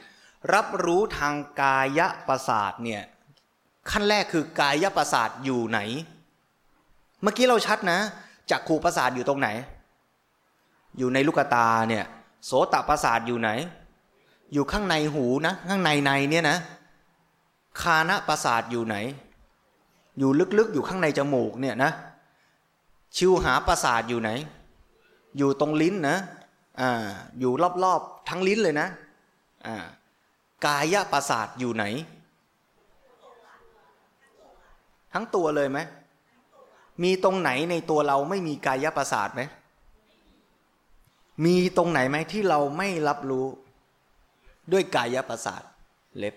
[0.55, 3.03] รับรู้ทางกายประสาทเนี่ย
[3.91, 5.81] ขั้นแรกคือกายประสาทอยู่ไหน
[7.23, 7.99] เมื่อกี้เราชัดนะ
[8.51, 9.49] จักขูประสาทอยู่ตรงไหน
[10.99, 12.05] อยู่ในลูกตาเนี่ย
[12.45, 13.51] โสตประสาทอยู่ไหน
[14.53, 16.59] อยู่ข้างในหูนะข้างในในเนี่ยนะ
[17.81, 18.97] คานะประสาทอยู่ไหน
[20.19, 21.91] อยู่ลึกๆอยู่ข้างในจมูกเนี่ยนะ
[23.17, 24.31] ชิวหาประสาทอยู่ไหน
[25.37, 26.17] อยู่ตรงลิ้นนะ
[26.81, 26.91] อ่า
[27.39, 27.53] อยู่
[27.85, 28.89] รอบๆทั้งลิ้นเลยนะ
[29.67, 29.77] อ่า
[30.67, 31.85] กายประสาทอยู่ไหน
[35.13, 35.79] ทั้งตัวเลยไหม
[37.03, 39.43] มีตรงไหนในตัวเราไม่มีกายประสาทไหม
[41.45, 43.47] มีตรงไหนไหมที่เราไม่รับรู้
[44.73, 45.63] ด้วยกายประสาท
[46.19, 46.35] เล็บ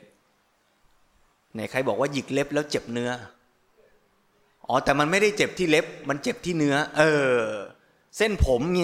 [1.53, 3.11] ไหนใครบอกว่าหยิกเล็บแล้วเจ็บเนื้อ
[4.67, 7.01] อ๋อแต่มันไม่ได้เจ็บที่เล็บ มันเจ็บที่เนื้อ เอ
[7.33, 7.37] อ
[8.17, 8.83] เส้นผมไง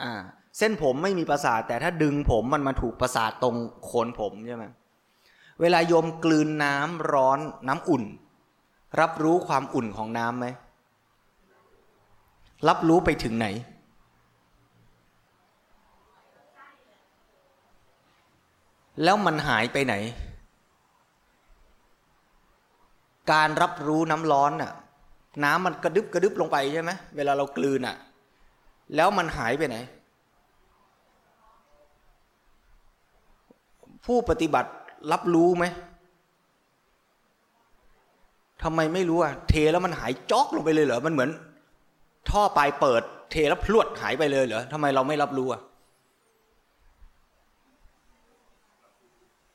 [0.00, 0.12] อ่า
[0.58, 4.64] เส้นผมไม่มีประสาท แต่ถ้าดึงผมมันมาถูกประสาทตรงโคนผมใช่ไหม
[5.60, 7.38] เวลาโยมกลืนน้ำร้อน
[7.68, 8.04] น้ำอุ่น
[9.00, 10.46] รับรู้ความอุ่นของน้ำไหม
[12.68, 13.46] รับรู้ไปถึงไหน
[19.02, 19.94] แล้วมันหายไปไหน
[23.30, 24.72] การรับรู้น้ำร้อนน่ะ
[25.44, 27.96] น้ำมันกระดึบกระดึบลงไปใช่ไหมเวลาเรากลืนอะ
[28.94, 29.76] แล้วมันหายไปไหน
[34.06, 34.70] ผู้ปฏิบัติ
[35.12, 35.64] รับรู้ไหม
[38.62, 41.30] ทำไมไม่รู้อะเทแล้วมันหายจอกลงไปเลยเหรอมันเหมือน
[42.30, 45.60] ท่อปลายเปิด เทแล้วพลวดหายไปเลยเหรอทำไมเราไม่รับรู้อะ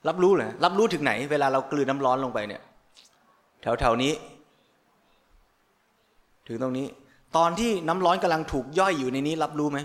[0.08, 2.62] รับรู้เหรอรับรู้ถึงไหน เวลาเรากลืนน้ำร้อนลงไปเนี่ย
[3.62, 4.14] แถวๆนี้
[6.48, 6.88] ถึงตรงนี้
[7.38, 9.80] ตอนที่น้ำร้อนกำลังถูกย่อยอยู่ในนี้ รับรู้ไหม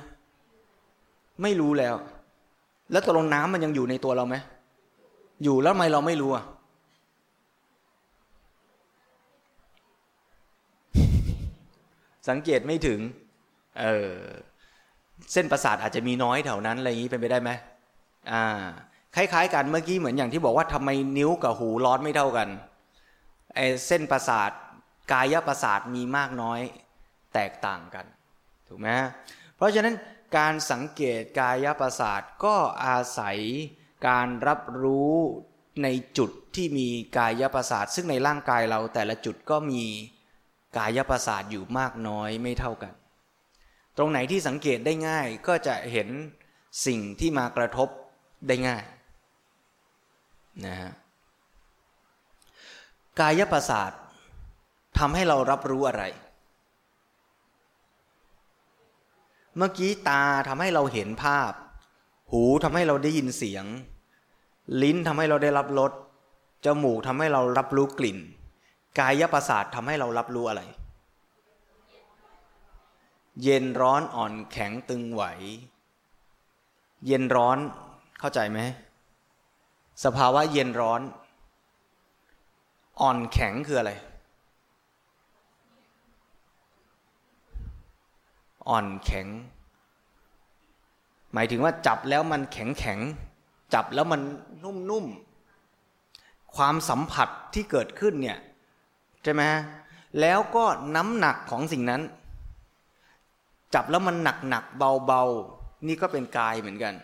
[1.43, 1.95] ไม่รู้แล้ว
[2.93, 4.37] แล้วตกลงน้ำมันยังอยู่ในตัวเราไหม
[5.45, 6.45] อยู่แล้วทำไมเราไม่รู้อะ
[12.29, 13.01] สังเกตไม่ถึง
[13.81, 14.15] เออ
[15.33, 17.51] เส้นประสาทอาจจะมีน้อยแถวนั้นอะไรอย่างนี้เป็นไปได้ไหม
[18.33, 18.45] อ่า
[19.15, 22.49] คล้าย ๆ กันเมื่อกี้เหมือนอย่างที่บอกว่าทำไมนิ้วกับหูร้อนไม่เท่ากัน
[23.55, 24.51] ไอ้เส้นประสาท
[25.13, 26.61] กายประสาทมีมากน้อย
[27.35, 28.07] แตกต่างกัน
[28.69, 28.89] ถูกไหม
[29.57, 29.95] เพราะฉะนั้น
[30.37, 33.39] การสังเกตกายประสาทก็อาศัย
[34.09, 35.15] การรับรู้
[35.83, 35.89] ใน
[36.19, 36.89] จุดที่มี
[37.19, 39.85] กายประสาท ซึ่งในร่างกายเราแต่ละจุดก็มี
[40.79, 42.93] กายประสาทอยู่มากน้อยไม่เท่ากัน
[43.99, 46.09] ตรงไหนที่สังเกตได้ง่ายก็จะเห็น
[46.87, 47.89] สิ่งที่มากระทบ
[48.49, 48.85] ได้ง่าย
[50.67, 50.93] นะฮะ
[53.21, 53.91] กายประสาท
[54.99, 56.05] ทำให้เรารับรู้อะไร
[59.57, 61.53] เมื่อกี้ตาทำให้เราเห็นภาพ
[62.31, 63.65] หูทำให้เราได้ยินเสียง
[64.83, 65.93] ลิ้นทำให้เราได้รับรส
[66.65, 68.19] จมูกทำให้เรารับรู้กลิ่น
[68.99, 70.63] กายประสาททำให้เรารับรู้อะไร
[73.43, 75.23] เย็นร้อนอ่อนแข็งตึงไหว
[77.07, 77.59] เย็นร้อน
[78.21, 78.59] เข้าใจไหม
[80.05, 81.01] สภาวะเย็นร้อน
[83.03, 83.93] อ่อนแข็งคืออะไร
[88.69, 89.27] อ่อนแข็ง
[91.33, 92.99] หมายถึงว่าจับแล้วมันแข็งแข็ง
[93.75, 94.21] จับแล้วมัน
[94.91, 98.39] นุ่มๆความสัมผัสที่เกิดขึ้นเนี่ย
[99.23, 99.43] ใช่ไหม
[100.21, 100.65] แล้วก็
[100.97, 102.03] น้ำหนักของสิ่งนั้น
[103.75, 105.23] จับแล้วมันหนักหนักเบาเบา
[105.87, 106.95] นี่ก็เป็นกายเหมือนกัน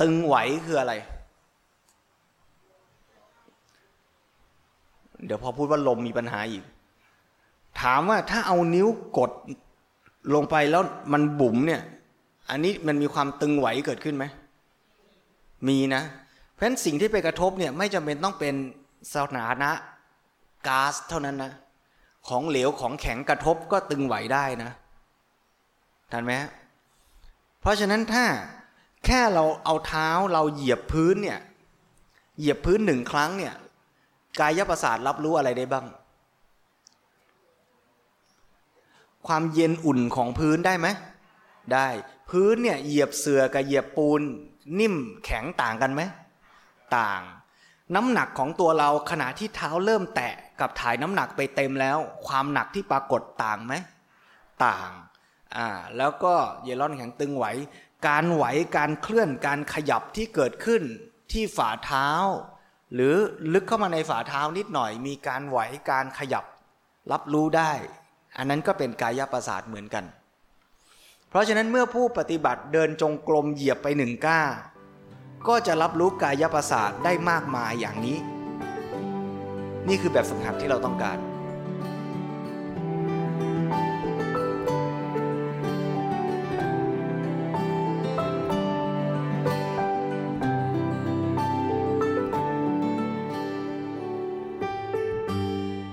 [0.00, 0.92] ตึงไหวคืออะไร
[5.26, 6.64] เดี๋ยวพอพูดว่าลมมีปัญหาอีก
[7.80, 9.30] ถามว่าถ้าเอานิ้วกด
[10.34, 10.82] ลงไปแล้ว
[11.12, 11.82] มันบุ๋มเนี่ย
[12.50, 14.24] อันนี้มันมีความตึงไหวเกิดขึ้นไหม
[15.68, 16.02] มีนะ
[16.52, 18.54] เพราะฉะนั้นสิ่งที่ไปกระทบเนี่ยไม่จำเป็นต้องเป็น
[19.14, 19.70] สถานะ
[20.66, 21.52] ก๊าซเท่านั้นนะ
[22.28, 24.70] ของเหลวของแข็งกระทบก็ตึงไหวได้นะ
[26.12, 26.32] ทันไหม
[27.60, 28.24] เพราะฉะนั้นถ้า
[29.06, 31.38] แค่เราเอาเท้าเราเหยียบพื้นเนี่ย
[32.38, 33.54] เหยียบพื้นหนึ่งครั้งเนี่ย
[34.40, 35.86] กายประสาทรับรู้อะไรได้บ้าง
[39.26, 40.88] ความเย็นอุ่นของพื้นได้ไหม
[41.72, 41.88] ได้
[42.30, 44.20] พื้นเนี่ยเหยียบเสือกับเหยียบปูน
[44.78, 46.02] นิ่มแข็งต่างกันไหม
[46.96, 47.22] ต่าง
[47.94, 53.74] น้ำหนักของตัวเราขณะที่เท้าเริ่มแตะกับถ่ายน้ำหนักไปเต็มแล้ว ความหนักที่ปรากฏต่างไหม
[54.66, 54.90] ต่าง
[55.56, 57.46] อ่าแล้วก็เยลอนแข็งตึงไหว
[58.06, 58.44] การไหว
[58.76, 60.82] การเคลื่อนการขยับที่เกิดขึ้น
[61.32, 62.08] ที่ฝ่าเท้า
[62.94, 63.14] หรือ
[63.52, 65.58] ลึกเข้ามาในฝ่าเท้านิดหน่อย มีการไหว
[65.90, 66.44] การขยับ
[67.12, 67.72] รับรู้ได้
[68.36, 70.04] อันนั้นก็เป็นกายประสาทเหมือนกัน
[71.28, 74.40] เพราะฉะนั้นเมื่อผู้ปฏิบัติเดินจงกรมเหยียบไปหนึ่งก้า
[75.48, 78.18] ก็จะรับรู้กายประสาทได้มากมายอย่างนี้
[79.88, 81.18] นี่คือแบบฝึกหัดที่เราต้องการ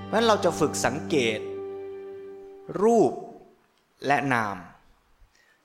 [0.09, 1.39] เพราะเราจะฝึกสังเกต
[2.83, 3.11] รูป
[4.07, 4.57] และนาม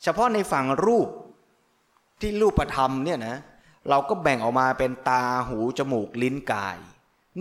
[0.02, 1.09] เฉพาะในฝั่งรูป
[2.20, 3.37] ที่รูปธรรมเนี่ยนะ
[3.88, 6.78] เราก็แบ่งออกมาเป็นตาหูจมูกลิ้นกาย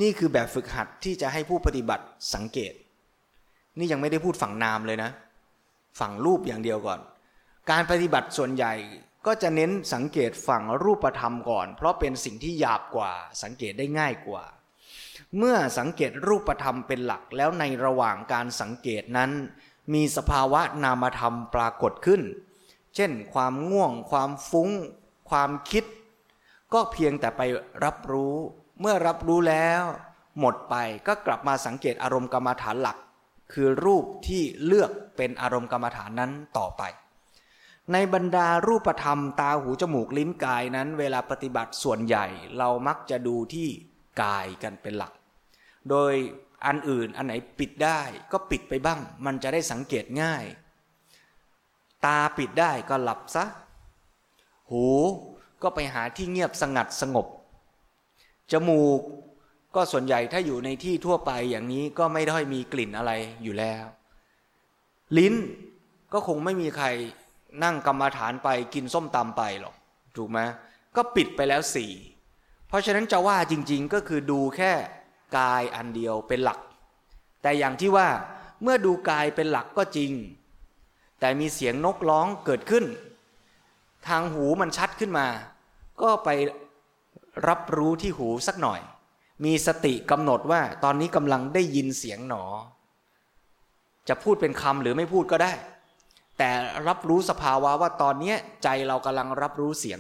[0.02, 2.74] นี่คือแบบฝึกหัดที่จะให้ผู้ปฏิบัติสังเกต
[3.78, 5.10] นี่ยังไม่ได้พูดฝั่งนามเลยนะ
[6.00, 7.00] ฝั่งรูปอย่างเดียวก่อน
[7.72, 8.74] การปฏิบัติส่วนใหญ่
[9.26, 13.14] ก็จะเน้นสังเกตฝั่งรูปธรรมก่อน เพราะเป็นสิ่งที่หยาบกว่า
[13.44, 14.44] สังเกตได้ง่ายกว่า
[15.38, 19.32] เมื่อสังเกตรูปธรรมเป็นหลักแล้วในระหว่างการสังเกตนั้น
[19.94, 22.22] มีสภาวะนามธรรมปรากฏขึ้น
[22.96, 24.70] เช่น ความง่วง ความฟุ้ง
[25.30, 25.84] ความคิด
[26.74, 27.42] ก็เพียงแต่ไป
[27.84, 28.36] รับรู้
[28.80, 29.84] เมื่อรับรู้แล้ว
[30.40, 30.76] หมดไป
[31.08, 32.98] ก็กลับมาสังเกตอารมณ์กรรมฐานหลัก
[33.54, 36.84] คือรูปที่เลือกเป็นอารมณ์กรรมฐานนั้นต่อไป
[37.92, 42.26] ในบรรดารูปธรรมตาหูจมูกลิ้นกายนั้น เวลาปฏิบัติส่วนใหญ่
[42.58, 43.68] เรามักจะดูที่
[44.22, 45.14] กายกันเป็นหลัก
[45.90, 46.14] โดย
[46.66, 50.46] อันอื่นอันไหนปิดได้ก็ปิดไปบ้าง มันจะได้สังเกตง่าย
[52.06, 53.46] ตาปิดได้ก็หลับซะ
[54.70, 54.86] หู
[55.62, 57.28] ก็ไปหาที่เงียบสงัดสงบ
[58.52, 59.02] จมูก
[59.76, 63.12] ก็ส่วนใหญ่ถ้าอยู่ในที่ทั่วไปอย่างนี้ก็ไม่ได้มีกลิ่นอะไร
[63.44, 63.86] อยู่แล้ว
[65.18, 65.34] ลิ้น
[66.14, 66.88] ก็คงไม่มีใคร
[67.64, 69.76] นั่งกรรมาฐานไปกินส้มตำไปหรอก
[70.16, 70.40] ถูกไหม
[70.96, 71.92] ก็ปิดไปแล้วสี่
[72.68, 74.74] เพราะฉะนั้นจะว่าจริง ๆ ก็คือดูแค่
[75.38, 76.60] กายอันเดียวเป็นหลัก
[77.42, 78.08] แต่อย่างที่ว่า
[78.62, 80.12] เมื่อดูกายเป็นหลักก็จริง
[81.20, 82.86] แต่มีเสียงนกร้องเกิดขึ้น
[84.08, 85.28] ทางหูมันชัดขึ้นมา
[86.02, 86.30] ก็ไป
[87.48, 88.82] รับรู้ที่หูสักหน่อย
[89.46, 92.44] มีสติกำหนดว่าตอนนี้กำลังได้ยินเสียงหนอ
[94.08, 95.54] จะพูดเป็นคำหรือไม่พูดก็ได้
[96.38, 96.50] แต่
[96.88, 100.00] รับรู้สภาวะว่าตอนนี้ใจเรากำลังรับรู้เสียง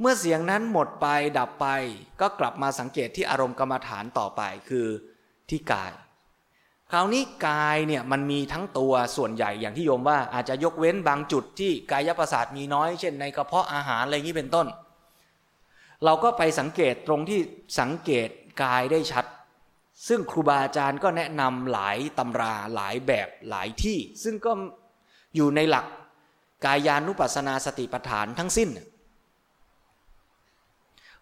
[0.00, 1.06] เมื่อเสียงนั้นหมดไป
[1.38, 1.66] ดับไป
[2.20, 4.86] ก็กลับมาสังเกตที่อารมณ์กรรมฐานต่อไปคือ
[5.50, 5.92] ที่กาย
[6.90, 14.66] คราวนี้กายเนี่ยมันมีทั้งตัวส่วนใหญ่อย่างที่โยมว่าอาจจะยกเว้นบางจุดที่กายประสาทมีน้อย เช่นในกระเพาะอาหารอะไรอย่างนี้เป็นต้น
[16.04, 17.40] เราก็ไปสังเกตตรงที่
[17.80, 18.28] สังเกต
[18.62, 19.24] กายได้ชัด
[20.08, 24.52] ซึ่งครูบาอาจารย์ก็แนะนำหลายตำราหลายแบบหลายที่ ซึ่งก็
[25.36, 25.86] อยู่ในหลัก
[26.64, 28.68] กายานุปัสนาสติปัฏฐานทั้งสิ้น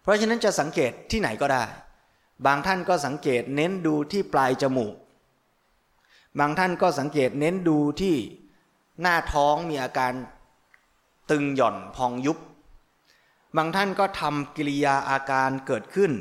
[0.07, 1.63] ราะฉะนั้นจะสังเกตที่ไหนก็ได้
[2.45, 4.95] บางท่านก็สังเกตเน้นดูที่ปลายจมูก
[6.39, 8.15] บางท่านก็สังเกตเน้นดูที่
[9.01, 10.13] หน้าท้องมีอาการ
[11.31, 12.37] ตึงหย่อนพองยุบ
[13.57, 16.11] บางท่านก็ทำกิริยาอาการเกิดขึ้น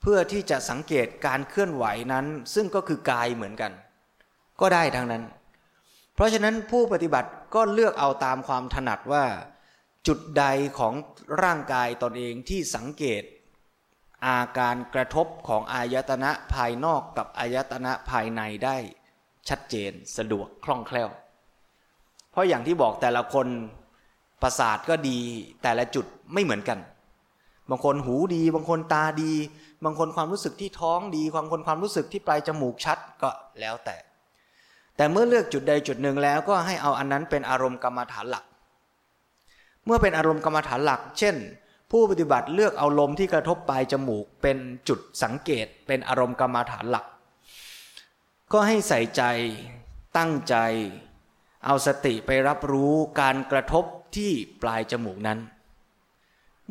[0.00, 3.72] เพื่อที่จะสังเกตการเคลื่อนไหวนั้น ซึ่งก็คือกายเหมือนกัน
[4.60, 5.22] ก็ได้ทั้งนั้น
[6.14, 9.24] เพราะฉะนั้นผู้ปฏิบัติก็เลือกเอาตามความถนัดว่า
[10.06, 10.44] จุดใด
[10.78, 10.94] ของ
[11.42, 13.22] ร่างกายตนเองที่สังเกต
[14.26, 18.76] อาการกระทบของอายตนะภายนอกกับอายตนะภายในได้
[19.48, 21.08] ชัดเจนสะดวกคล่องแคล่ว
[22.30, 23.46] เพราะอย่างที่บอกแต่ละคน
[24.42, 25.18] ประสาทก็ดี
[25.62, 26.78] แต่ละจุดไม่เหมือนกัน
[27.70, 29.32] บางคนหูดี บางคนตาดี
[29.84, 33.96] บางคนความรู้สึกที่ท้องดีบางคนความรู้สึกที่ปลายจมูกชัดก็แล้วแต่
[34.96, 38.44] แต่เมื่อเลือกจุดใดจุดหนึ่งแล้วก็ให้เอาอันนั้นเป็นอารมณ์กรรมฐานหลัก
[39.84, 41.36] เมื่อเป็นอารมณ์กรรมฐานหลัก เช่น
[41.90, 47.06] ผู้ปฏิบัติเลือกเอาลมที่กระทบปลายจมูกเป็นจุดสังเกตเป็นอารมณ์กรรมฐานหลัก
[48.52, 49.22] ก็ให้ใส่ใจ
[50.16, 50.56] ตั้งใจ
[51.64, 53.84] เอาสติไปรับรู้การกระทบ
[54.16, 55.38] ที่ปลายจมูกนั้น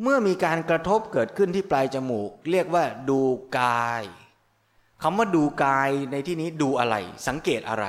[0.02, 3.20] เมื่อมีการกระทบเกิดขึ้นที่ปลายจมูก เรียกว่าดู
[3.58, 4.04] กาย
[5.02, 6.96] คำว่าดูกายในที่นี้ดูอะไร
[7.28, 7.86] สังเกตอะไร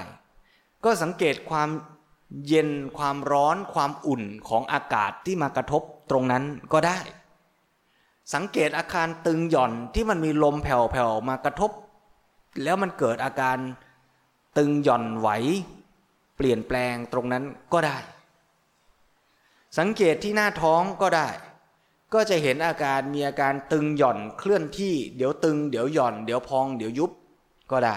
[0.83, 1.69] ก็สังเกตความ
[2.47, 6.99] เย็นความร้อนความอุ่นของอากาศที่มากระทบตรงนั้นก็ได้
[8.33, 11.71] สังเกตอาคารตึงหย่อนที่มันมีลมแผ่วๆมากระทบ
[12.63, 13.57] แล้วมันเกิดอาการ
[14.57, 15.29] ตึงหย่อนไหว
[16.35, 17.97] เปลี่ยนแปลงตรงนั้นก็ได้
[19.77, 21.29] สังเกตที่หน้าท้องก็ได้
[22.13, 27.11] ก็จะเห็นอาการมีอาการตึงหย่อนเคลื่อนที่ เดี๋ยวตึง เดี๋ยวหย่อน เดี๋ยวพอง เดี๋ยวยุบ
[27.71, 27.95] ก็ได้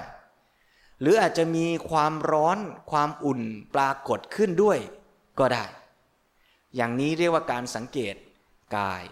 [1.00, 2.58] หรืออาจจะมีความร้อน
[2.90, 3.40] ความอุ่น
[3.74, 4.78] ปรากฏขึ้นด้วย
[5.38, 5.64] ก็ได้
[6.76, 8.14] อย่างนี้เรียกว่าการสังเกต
[8.76, 9.04] กาย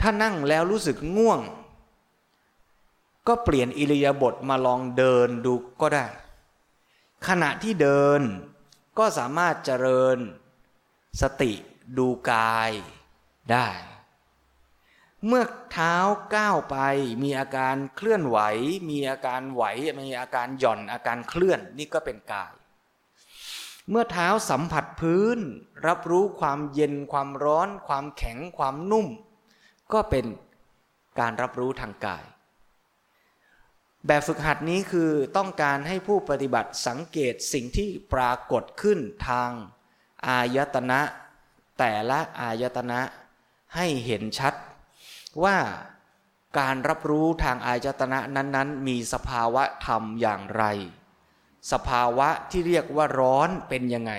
[0.00, 1.40] ถ้านั่งแล้วรู้สึกง่วง
[3.28, 6.06] ก็เปลี่ยนอิริยาบถมาลองเดินดูก็ได้
[7.28, 8.20] ขณะที่เดิน
[8.98, 10.18] ก็สามารถเจริญ
[11.20, 11.52] สติ
[11.98, 12.70] ดูกาย
[13.52, 13.68] ได้
[15.26, 15.96] เมื่อเท้า
[16.36, 16.76] ก้าวไป
[17.22, 18.38] มีอาการเคลื่อนไหว
[18.90, 19.62] มีอาการไหว
[20.00, 22.52] มีอาการหย่อนอาการเคลื่อนนี่ก็เป็นกาย
[23.90, 25.38] เมื่อเท้าสัมผัสพื้น
[25.86, 29.06] รับรู้ความเย็นความร้อน ความแข็งความนุ่ม
[29.92, 30.26] ก็เป็น
[31.20, 32.24] การรับรู้ทางกาย
[34.06, 39.50] แบบฝึกหัดนี้คือต้องการให้ผู้ปฏิบัติสังเกตสิ่งที่ปรากฏขึ้นทาง
[40.26, 41.00] อายตนะ
[41.78, 43.00] แต่ละอายตนะ
[43.74, 44.54] ให้เห็นชัด
[45.44, 45.58] ว่า
[46.58, 50.64] การรับรู้ทางอายตนะนั้นๆ มีสภาวะธรรมอย่างไร
[51.72, 54.12] สภาวะที่เรียกว่าร้อนเป็นยังไง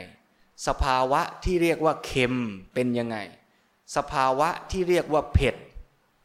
[0.67, 2.35] สภาวะที่เรียกว่าเค็ม
[2.73, 3.17] เป็นยังไง
[3.95, 5.55] สภาวะที่เรียกว่าเผ็ด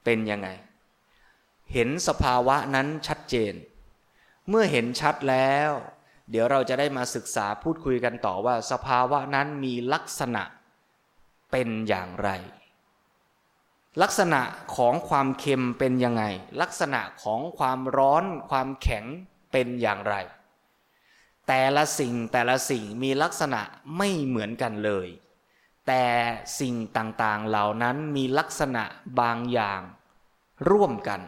[0.04, 0.48] เป็นยังไง
[1.72, 3.54] เห็นสภาวะนั้นชัดเจน
[4.48, 5.70] เมื่อเห็นชัดแล้ว
[6.30, 10.42] เดี๋ยวเราจะได้มาศึกษาพูดคุยกันต่อว่า สภาวะนั้นมีลักษณะ
[11.50, 12.30] เป็นอย่างไร
[14.00, 14.40] ลักษณะ
[14.76, 16.24] ของความเค็มเป็นยังไง
[16.60, 19.04] ลักษณะของความร้อนความแข็ง
[19.52, 20.14] เป็นอย่างไร
[21.48, 23.60] แต่ละสิ่งแต่ละสิ่งมีลักษณะ
[23.96, 25.08] ไม่เหมือนกันเลย
[25.86, 26.04] แต่
[26.60, 28.82] สิ่งต่างๆเหล่านั้นมีลักษณะ
[29.20, 29.80] บางอย่าง
[30.70, 31.20] ร่วมกัน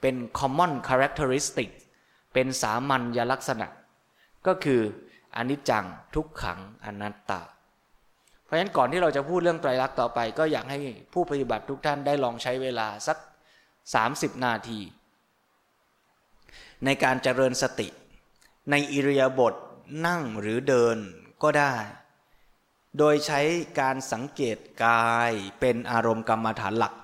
[0.00, 1.70] เป็น common characteristic
[2.32, 3.66] เป็นสามัญลักษณะ
[4.46, 4.82] ก็คือ
[5.36, 7.40] อนิจจังทุกขังอนัตตา
[8.50, 10.78] ราะฉะนั้นก่อนที่เราจะพูดเรื่องไตรลักษณ์ต่อไป ก็อยากให้
[11.12, 13.18] ผู้ปฏิบัติทุกท่านได้ลองใช้เวลาสัก
[13.80, 14.80] 30 นาที
[16.84, 17.88] ในการเจริญสติ
[18.70, 19.54] ในอิริยาบถ
[20.06, 20.96] นั่งหรือเดิน
[21.42, 21.74] ก็ได้
[22.98, 23.40] โดยใช้
[23.80, 26.94] การสังเกตกายเป็นอารมณ์กรรมฐานหลัก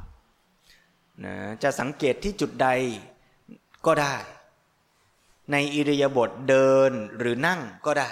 [1.25, 2.69] นะจะสังเกตที่จุดใด
[3.87, 4.15] ก็ได้
[5.53, 8.11] ในอิริยาบถเดินหรือนั่งก็ได้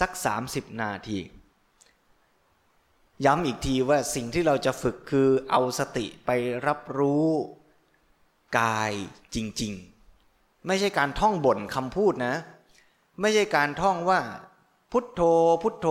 [0.00, 0.10] สัก
[0.46, 1.18] 30 นาที
[3.24, 6.30] ย้ำอีกทีว่าสิ่งที่เราจะฝึกคือเอาสติไป
[6.66, 7.28] รับรู้
[8.58, 8.92] กาย
[9.34, 9.72] จริง
[10.20, 12.34] ๆ ไม่ใช่การท่องบ่นคำพูดนะ
[13.20, 14.20] ไม่ใช่การท่องว่า
[14.92, 15.20] พุทโธ
[15.62, 15.88] พุทโธ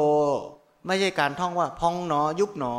[0.88, 2.78] ไม่ใช่การท่องว่าพองหนอ ยุบหนอ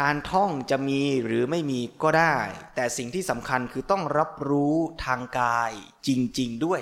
[0.00, 2.36] การท่องจะมีหรือไม่มีก็ได้
[2.74, 4.74] แต่สิ่งที่สำคัญคือต้องรับรู้
[5.04, 5.72] ทางกาย
[6.06, 6.08] จ
[6.40, 6.80] ริง ๆ ด้วย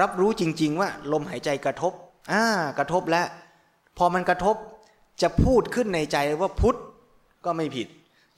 [0.00, 1.92] รับรู้จริง ๆ ว่า ลมหายใจกระทบ
[2.32, 2.44] อ่า
[2.78, 3.28] กระทบแล้ว
[3.98, 4.56] พอมันกระทบ
[5.22, 6.78] จะพูดขึ้นในใจว่าพุทธ
[7.44, 7.88] ก็ไม่ผิด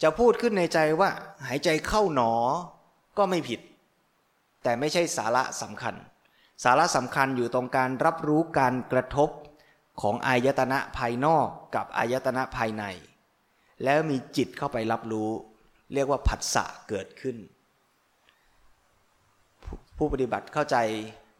[0.02, 1.10] จะพูดขึ้นในใจว่า
[1.46, 2.32] หายใจเข้าหนอ
[3.18, 3.60] ก็ไม่ผิด
[4.62, 5.94] แต่ไม่ใช่สาระสำคัญ
[6.64, 9.30] สาระสำคัญอยู่ตรงการรับรู้การกระทบ
[10.02, 12.84] ของอายตนะภายนอกกับอายตนะภายใน
[13.84, 15.30] แล้วมีจิตเข้าไปรับรู้
[15.94, 17.36] เรียกว่าผัสสะเกิดขึ้น
[19.96, 20.76] ผู้ปฏิบัติเข้าใจ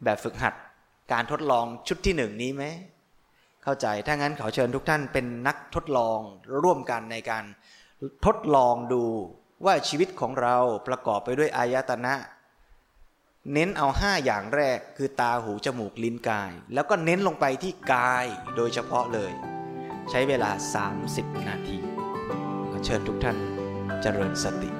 [0.04, 0.54] แบบฝึกหัด
[1.12, 2.64] การทดลองชุดที่หนึ่งนี้ไหม
[3.64, 6.20] เข้าใจ ถ้างั้นขอเชิญทุกท่านเป็นนักทดลอง
[6.62, 7.44] ร่วมกันในการ
[8.26, 9.04] ทดลองดู
[9.64, 10.56] ว่าชีวิตของเรา
[10.88, 12.14] ประกอบไปด้วยอายตนะ
[13.52, 19.32] เน้นเอาห้าอย่างแรกคือตาหูจมูกลิ้นกาย แล้วก็เน้นลงไปที่กายโดยเฉพาะเลย
[20.10, 20.50] ใช้เวลา
[20.98, 21.78] 30 นาที
[22.70, 23.36] ขอเชิญทุกท่าน
[24.02, 24.79] เจริญสติ